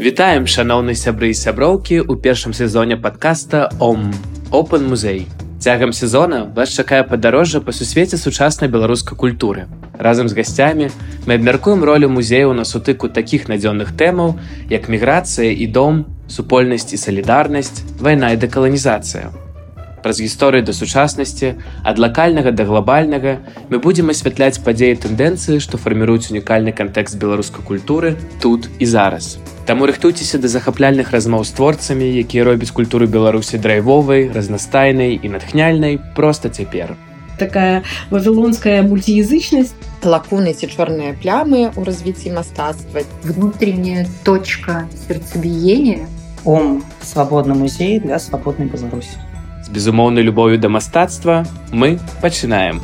Вітаем 0.00 0.46
шаноўнай 0.50 0.96
сябры 0.96 1.28
і 1.30 1.36
сяброўкі 1.36 2.00
ў 2.02 2.18
першым 2.24 2.56
сезоне 2.56 2.96
падкаста 2.96 3.68
Ом 3.78 4.10
Open 4.50 4.88
музей. 4.88 5.28
Цягам 5.60 5.92
сезона 5.92 6.48
вас 6.56 6.72
чакае 6.72 7.04
падарожжа 7.04 7.60
па 7.60 7.70
сусвеце 7.76 8.16
сучаснай 8.16 8.70
беларускай 8.72 9.14
культуры. 9.14 9.68
Разам 10.00 10.32
з 10.32 10.34
гасцямі 10.34 10.88
мы 11.28 11.36
абмяркуем 11.36 11.84
ролю 11.84 12.08
музею 12.08 12.56
на 12.56 12.64
сутыку 12.64 13.12
такіх 13.12 13.46
надзённых 13.52 13.92
тэмаў, 13.92 14.40
як 14.72 14.88
міграцыя 14.88 15.52
і 15.52 15.66
дом, 15.68 16.06
супольнасць 16.26 16.96
і 16.96 16.96
салідарнасць, 16.96 17.84
вайна 18.00 18.32
і 18.32 18.40
дэкаланізацыя. 18.40 19.49
Праз 20.02 20.20
гісторыю 20.20 20.64
да 20.64 20.72
сучаснасці, 20.72 21.60
ад 21.84 21.98
лакальнага 22.00 22.52
да 22.56 22.64
глобальнага 22.64 23.44
мы 23.68 23.78
будзем 23.84 24.08
асвятляць 24.08 24.56
падзеі 24.64 24.96
тэндэнцыі, 24.96 25.60
што 25.60 25.76
фарміруюць 25.76 26.32
унікальны 26.32 26.72
кантэкст 26.72 27.20
беларускай 27.20 27.60
культуры 27.60 28.16
тут 28.40 28.68
і 28.80 28.86
зараз. 28.88 29.36
Таму 29.68 29.84
рыхтуйцеся 29.86 30.40
да 30.40 30.48
захапляльных 30.48 31.12
размоў 31.12 31.44
з 31.44 31.52
творцамі, 31.52 32.08
якія 32.08 32.48
робяць 32.48 32.72
культуру 32.72 33.06
беларусі 33.06 33.60
драйвовай, 33.60 34.32
разнастайнай 34.32 35.20
і 35.20 35.28
натхняльнай 35.28 36.00
проста 36.16 36.48
цяпер. 36.48 36.96
Такая 37.36 37.84
вавілонская 38.10 38.82
мультиязычнасць, 38.82 39.76
лакуны 40.04 40.56
ці 40.56 40.68
чорныя 40.68 41.12
плямы 41.12 41.68
ў 41.76 41.80
развіцці 41.84 42.32
мастацтва. 42.36 43.04
Внутренняя 43.24 44.08
точка 44.24 44.88
сердцебиения. 45.08 46.08
Ом 46.44 46.84
свабодны 47.04 47.54
музей 47.54 48.00
для 48.00 48.18
свабоднай 48.18 48.68
Беларусі. 48.68 49.16
З 49.64 49.68
безумоўнай 49.70 50.24
любовю 50.24 50.58
да 50.58 50.68
мастацтва 50.68 51.44
мы 51.72 51.98
пачынаем. 52.20 52.80